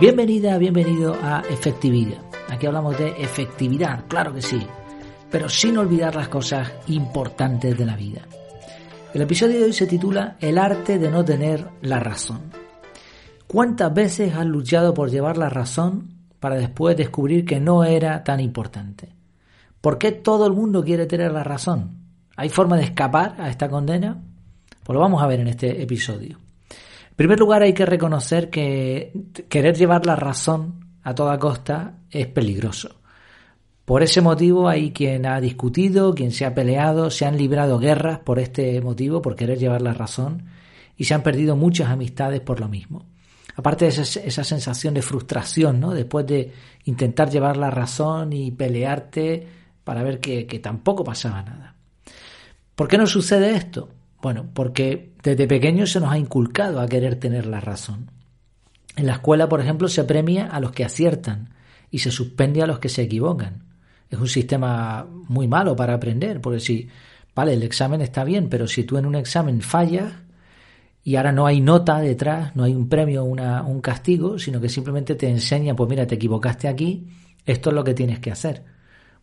[0.00, 2.18] Bienvenida, bienvenido a Efectividad.
[2.48, 4.60] Aquí hablamos de efectividad, claro que sí,
[5.30, 8.22] pero sin olvidar las cosas importantes de la vida.
[9.14, 12.40] El episodio de hoy se titula El arte de no tener la razón.
[13.46, 16.08] ¿Cuántas veces has luchado por llevar la razón
[16.40, 19.10] para después descubrir que no era tan importante?
[19.80, 21.98] ¿Por qué todo el mundo quiere tener la razón?
[22.36, 24.20] ¿Hay forma de escapar a esta condena?
[24.82, 26.43] Pues lo vamos a ver en este episodio.
[27.14, 29.12] En primer lugar, hay que reconocer que
[29.48, 32.96] querer llevar la razón a toda costa es peligroso.
[33.84, 38.18] Por ese motivo hay quien ha discutido, quien se ha peleado, se han librado guerras
[38.18, 40.46] por este motivo, por querer llevar la razón,
[40.96, 43.06] y se han perdido muchas amistades por lo mismo.
[43.54, 45.92] Aparte de esa, sensación de frustración, ¿no?
[45.92, 46.52] Después de
[46.84, 49.46] intentar llevar la razón y pelearte
[49.84, 51.76] para ver que tampoco pasaba nada.
[52.74, 53.88] ¿Por qué no sucede esto?
[54.24, 58.10] Bueno, porque desde pequeño se nos ha inculcado a querer tener la razón.
[58.96, 61.50] En la escuela, por ejemplo, se premia a los que aciertan
[61.90, 63.64] y se suspende a los que se equivocan.
[64.08, 66.88] Es un sistema muy malo para aprender, porque si,
[67.34, 70.10] vale, el examen está bien, pero si tú en un examen fallas
[71.02, 74.70] y ahora no hay nota detrás, no hay un premio, una, un castigo, sino que
[74.70, 77.08] simplemente te enseña, pues mira, te equivocaste aquí,
[77.44, 78.73] esto es lo que tienes que hacer.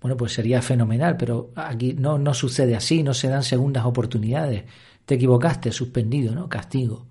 [0.00, 4.64] Bueno, pues sería fenomenal, pero aquí no, no sucede así, no se dan segundas oportunidades.
[5.04, 6.48] Te equivocaste, suspendido, ¿no?
[6.48, 7.06] Castigo.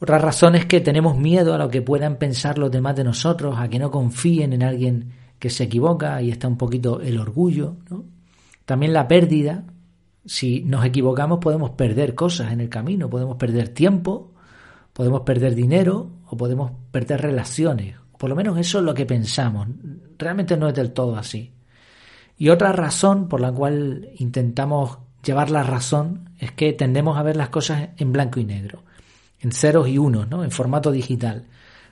[0.00, 3.56] Otra razón es que tenemos miedo a lo que puedan pensar los demás de nosotros,
[3.58, 7.76] a que no confíen en alguien que se equivoca, ahí está un poquito el orgullo,
[7.90, 8.04] ¿no?
[8.64, 9.64] También la pérdida.
[10.24, 14.34] Si nos equivocamos podemos perder cosas en el camino, podemos perder tiempo,
[14.92, 17.96] podemos perder dinero o podemos perder relaciones.
[18.18, 19.68] Por lo menos eso es lo que pensamos.
[20.18, 21.52] Realmente no es del todo así.
[22.38, 27.36] Y otra razón por la cual intentamos llevar la razón es que tendemos a ver
[27.36, 28.84] las cosas en blanco y negro,
[29.40, 30.44] en ceros y unos, ¿no?
[30.44, 31.46] en formato digital.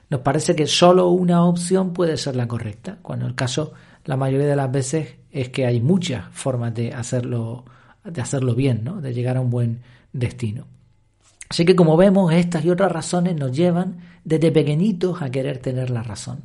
[0.09, 3.73] Nos parece que solo una opción puede ser la correcta, cuando el caso
[4.05, 7.65] la mayoría de las veces es que hay muchas formas de hacerlo,
[8.05, 9.01] de hacerlo bien, ¿no?
[9.01, 9.81] de llegar a un buen
[10.13, 10.65] destino.
[11.49, 15.89] Así que como vemos, estas y otras razones nos llevan desde pequeñitos a querer tener
[15.89, 16.43] la razón.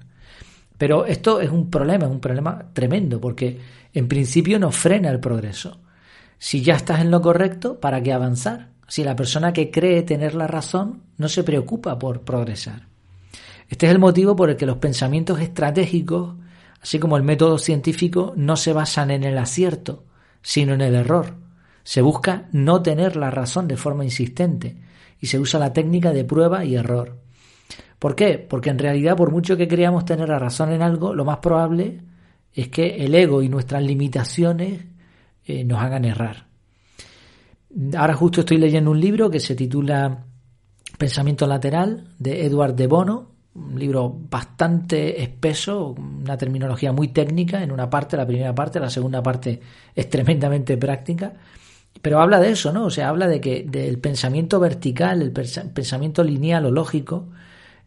[0.83, 3.57] Pero esto es un problema, un problema tremendo, porque
[3.95, 5.79] en principio nos frena el progreso.
[6.41, 8.71] Si ya estás en lo correcto, ¿para qué avanzar?
[8.89, 12.89] Si la persona que cree tener la razón no se preocupa por progresar.
[13.69, 16.35] Este es el motivo por el que los pensamientos estratégicos,
[16.81, 20.03] así como el método científico, no se basan en el acierto,
[20.43, 21.37] sino en el error.
[21.85, 24.79] Se busca no tener la razón de forma insistente
[25.21, 27.22] y se usa la técnica de prueba y error.
[28.03, 28.37] ¿Por qué?
[28.37, 32.01] Porque en realidad, por mucho que creamos tener la razón en algo, lo más probable
[32.53, 34.87] es que el ego y nuestras limitaciones
[35.45, 36.49] eh, nos hagan errar.
[37.97, 40.25] Ahora justo estoy leyendo un libro que se titula
[40.99, 47.71] Pensamiento lateral de Edward de Bono, un libro bastante espeso, una terminología muy técnica en
[47.71, 49.61] una parte, la primera parte, la segunda parte
[49.95, 51.35] es tremendamente práctica,
[52.03, 52.87] pero habla de eso, ¿no?
[52.87, 57.29] O sea, habla de que del pensamiento vertical, el pensamiento lineal o lógico,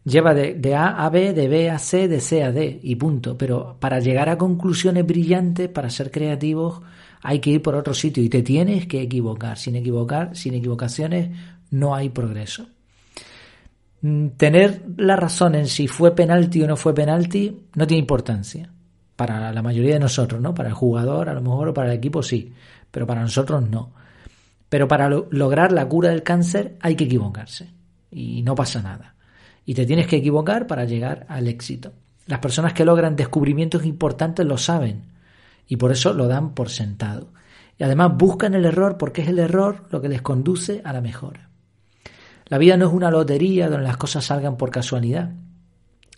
[0.06, 3.36] lleva de, A a B, de B a C, de C a D y punto.
[3.36, 6.80] Pero para llegar a conclusiones brillantes, para ser creativos,
[7.22, 9.58] hay que ir por otro sitio y te tienes que equivocar.
[9.58, 11.30] Sin equivocar, sin equivocaciones,
[11.70, 12.66] no hay progreso.
[14.00, 18.70] Mm, tener la razón en si fue penalti o no fue penalti no tiene importancia.
[19.16, 20.54] Para la mayoría de nosotros, ¿no?
[20.54, 22.52] Para el jugador, a lo mejor, o para el equipo sí,
[22.90, 23.92] pero para nosotros no.
[24.68, 27.72] Pero para lograr la cura del cáncer hay que equivocarse
[28.10, 29.15] y no pasa nada
[29.66, 31.92] y te tienes que equivocar para llegar al éxito.
[32.26, 35.02] Las personas que logran descubrimientos importantes lo saben
[35.66, 37.32] y por eso lo dan por sentado.
[37.76, 41.00] Y además buscan el error porque es el error lo que les conduce a la
[41.00, 41.50] mejora.
[42.46, 45.32] La vida no es una lotería donde las cosas salgan por casualidad,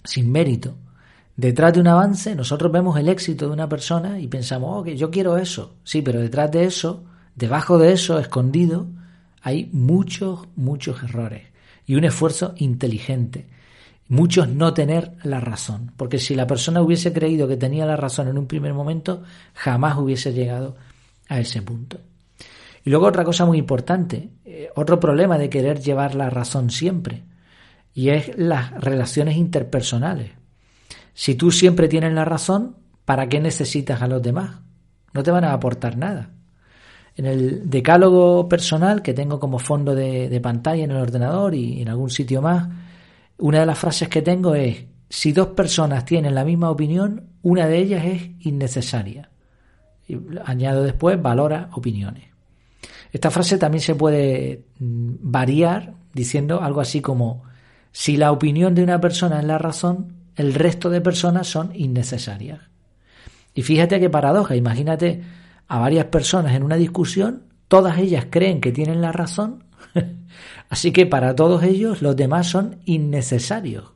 [0.04, 0.76] sin mérito.
[1.34, 4.97] Detrás de un avance nosotros vemos el éxito de una persona y pensamos, oh, que
[4.97, 5.77] yo quiero eso.
[5.84, 7.04] Sí, pero detrás de eso,
[7.34, 8.89] debajo de eso, escondido,
[9.41, 11.47] hay muchos, muchos errores
[11.89, 13.49] y un esfuerzo inteligente.
[14.09, 18.29] Muchos no tener la razón, porque si la persona hubiese creído que tenía la razón
[18.29, 19.23] en un primer momento,
[19.55, 20.77] jamás hubiese llegado
[21.29, 21.99] a ese punto.
[22.85, 27.25] Y luego otra cosa muy importante, eh, otro problema de querer llevar la razón siempre,
[27.95, 30.31] y es las relaciones interpersonales.
[31.15, 32.77] Si tú siempre tienes la razón,
[33.07, 34.61] ¿para qué necesitas a los demás?
[35.15, 36.31] No te van a aportar nada.
[37.18, 41.88] En el decálogo personal que tengo como fondo de, pantalla en el ordenador y en
[41.88, 42.68] algún sitio más,
[43.38, 47.66] una de las frases que tengo es, si dos personas tienen la misma opinión, una
[47.66, 49.30] de ellas es innecesaria.
[50.06, 52.22] Y añado después, valora opiniones.
[53.10, 57.42] Esta frase también se puede mm, variar diciendo algo así como,
[57.91, 62.60] Si la opinión de una persona es la razón, el resto de personas son innecesarias.
[63.54, 65.20] Y fíjate qué paradoja, imagínate
[65.68, 69.65] a varias personas en una discusión, todas ellas creen que tienen la razón,
[70.70, 73.92] así que para todos ellos los demás son innecesarios.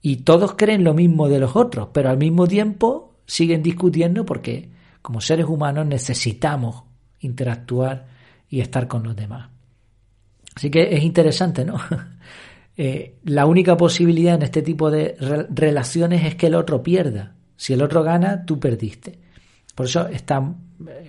[0.00, 4.70] Y todos creen lo mismo de los otros, pero al mismo tiempo siguen discutiendo porque
[5.02, 6.84] como seres humanos necesitamos
[7.20, 8.06] interactuar
[8.48, 9.48] y estar con los demás.
[10.54, 11.76] Así que es interesante, ¿no?
[12.80, 15.16] Eh, la única posibilidad en este tipo de
[15.50, 17.34] relaciones es que el otro pierda.
[17.56, 19.18] Si el otro gana, tú perdiste.
[19.78, 20.42] Por eso está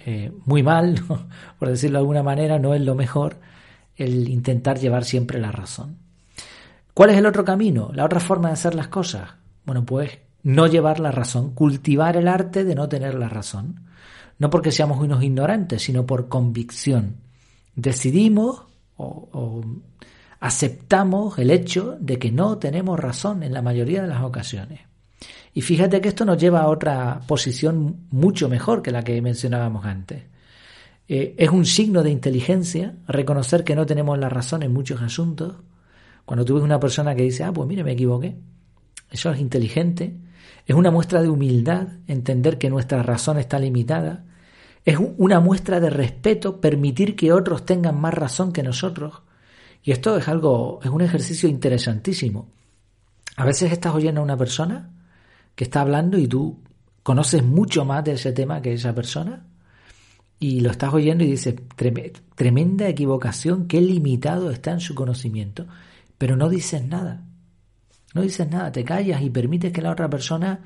[0.06, 1.02] eh, muy mal,
[1.58, 3.38] por decirlo de alguna manera, no es lo mejor
[3.96, 5.98] el intentar llevar siempre la razón.
[6.94, 7.90] ¿Cuál es el otro camino?
[7.96, 9.28] La otra forma de hacer las cosas.
[9.66, 13.88] Bueno, pues no llevar la razón, cultivar el arte de no tener la razón.
[14.38, 17.16] No porque seamos unos ignorantes, sino por convicción.
[17.74, 18.66] Decidimos
[18.98, 19.64] o
[20.42, 24.89] aceptamos el hecho de que no tenemos razón en la mayoría de las ocasiones.
[25.60, 29.84] Y fíjate que esto nos lleva a otra posición mucho mejor que la que mencionábamos
[29.84, 30.24] antes.
[31.06, 35.58] Eh, es un signo de inteligencia reconocer que no tenemos la razón en muchos asuntos.
[36.24, 38.38] Cuando tú ves una persona que dice, ah, pues mire, me equivoqué.
[39.12, 40.16] Eso es inteligente.
[40.66, 44.24] Es una muestra de humildad entender que nuestra razón está limitada.
[44.86, 49.24] Es una muestra de respeto permitir que otros tengan más razón que nosotros.
[49.84, 52.48] Y esto es algo, es un ejercicio interesantísimo.
[53.36, 54.94] A veces estás oyendo a una persona
[55.60, 56.58] que está hablando y tú
[57.04, 59.46] conoces mucho más de ese tema que esa persona
[60.40, 61.54] y lo estás oyendo y dices,
[62.34, 65.68] tremenda equivocación, qué limitado está en su conocimiento,
[66.18, 67.26] pero no dices nada.
[68.16, 70.62] No dices nada, te callas y permites que la otra persona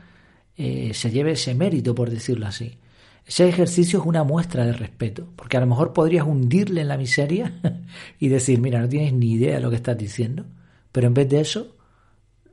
[0.55, 2.77] eh, se lleve ese mérito, por decirlo así.
[3.25, 6.97] Ese ejercicio es una muestra de respeto, porque a lo mejor podrías hundirle en la
[6.97, 7.51] miseria
[8.19, 10.45] y decir, mira, no tienes ni idea de lo que estás diciendo,
[10.91, 11.77] pero en vez de eso,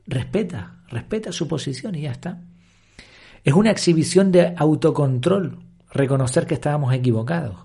[0.07, 2.41] respeta, respeta su posición y ya está.
[3.43, 7.57] Es una exhibición de autocontrol, reconocer que estábamos equivocados.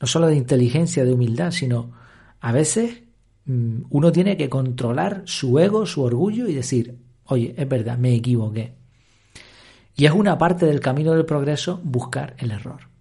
[0.00, 1.92] No solo de inteligencia, de humildad, sino
[2.40, 3.02] a veces
[3.46, 8.14] mm, uno tiene que controlar su ego, su orgullo y decir, oye, es verdad, me
[8.14, 8.74] equivoqué.
[9.96, 12.91] Y es una parte del camino del progreso buscar el error.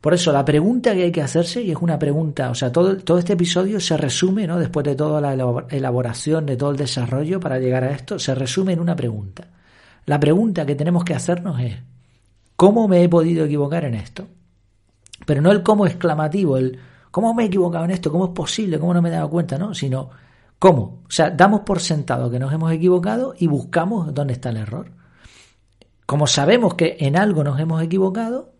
[0.00, 2.96] Por eso la pregunta que hay que hacerse, y es una pregunta, o sea, todo,
[2.98, 4.58] todo este episodio se resume, ¿no?
[4.58, 5.32] Después de toda la
[5.70, 9.48] elaboración, de todo el desarrollo para llegar a esto, se resume en una pregunta.
[10.06, 11.76] La pregunta que tenemos que hacernos es,
[12.54, 14.26] ¿cómo me he podido equivocar en esto?
[15.26, 16.78] Pero no el cómo exclamativo, el
[17.10, 19.58] cómo me he equivocado en esto, cómo es posible, cómo no me he dado cuenta,
[19.58, 19.74] ¿no?
[19.74, 20.10] Sino
[20.60, 21.02] cómo.
[21.08, 24.92] O sea, damos por sentado que nos hemos equivocado y buscamos dónde está el error.
[26.06, 28.52] Como sabemos que en algo nos hemos equivocado,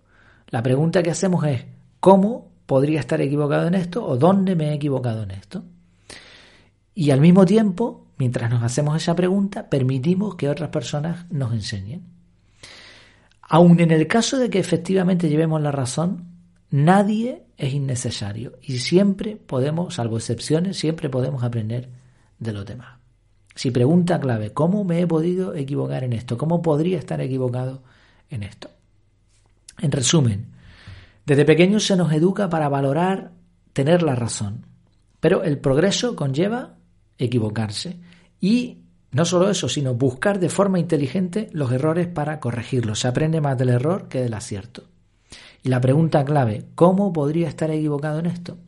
[0.50, 1.64] la pregunta que hacemos es,
[2.00, 5.64] ¿cómo podría estar equivocado en esto o dónde me he equivocado en esto?
[6.94, 12.02] Y al mismo tiempo, mientras nos hacemos esa pregunta, permitimos que otras personas nos enseñen.
[13.42, 16.24] Aun en el caso de que efectivamente llevemos la razón,
[16.70, 21.88] nadie es innecesario y siempre podemos, salvo excepciones, siempre podemos aprender
[22.38, 22.98] de los demás.
[23.54, 26.38] Si pregunta clave, ¿cómo me he podido equivocar en esto?
[26.38, 27.82] ¿Cómo podría estar equivocado
[28.30, 28.70] en esto?
[29.78, 30.52] En resumen,
[31.24, 33.32] desde pequeños se nos educa para valorar
[33.72, 34.66] tener la razón,
[35.20, 36.76] pero el progreso conlleva
[37.18, 37.98] equivocarse
[38.40, 38.78] y
[39.10, 43.00] no solo eso, sino buscar de forma inteligente los errores para corregirlos.
[43.00, 44.84] Se aprende más del error que del acierto.
[45.62, 48.58] Y la pregunta clave, ¿cómo podría estar equivocado en esto?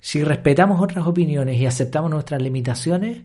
[0.00, 3.22] Si respetamos otras opiniones y aceptamos nuestras limitaciones,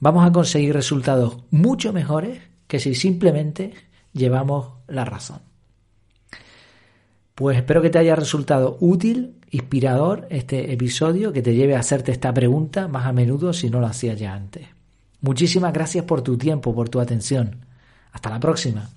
[0.00, 3.72] vamos a conseguir resultados mucho mejores que si simplemente
[4.12, 5.49] llevamos la razón.
[7.40, 12.12] Pues espero que te haya resultado útil, inspirador este episodio, que te lleve a hacerte
[12.12, 14.66] esta pregunta más a menudo si no lo hacías ya antes.
[15.22, 17.64] Muchísimas gracias por tu tiempo, por tu atención.
[18.12, 18.90] Hasta la próxima.